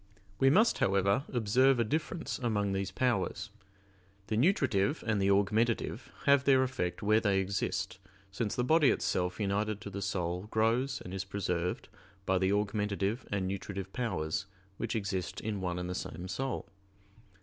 We 0.39 0.49
must, 0.49 0.79
however, 0.79 1.25
observe 1.31 1.79
a 1.79 1.83
difference 1.83 2.39
among 2.39 2.71
these 2.71 2.89
powers. 2.89 3.51
The 4.29 4.35
nutritive 4.35 5.03
and 5.05 5.21
the 5.21 5.29
augmentative 5.29 6.11
have 6.25 6.43
their 6.43 6.63
effect 6.63 7.03
where 7.03 7.19
they 7.19 7.39
exist, 7.39 7.99
since 8.31 8.55
the 8.55 8.63
body 8.63 8.89
itself 8.89 9.39
united 9.39 9.79
to 9.81 9.91
the 9.91 10.01
soul 10.01 10.47
grows 10.49 11.01
and 11.01 11.13
is 11.13 11.23
preserved 11.23 11.87
by 12.25 12.39
the 12.39 12.51
augmentative 12.51 13.27
and 13.31 13.47
nutritive 13.47 13.93
powers 13.93 14.47
which 14.77 14.95
exist 14.95 15.39
in 15.39 15.61
one 15.61 15.77
and 15.77 15.87
the 15.87 15.93
same 15.93 16.27
soul. 16.27 16.67